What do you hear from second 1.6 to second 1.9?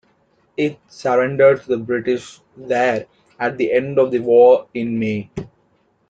to the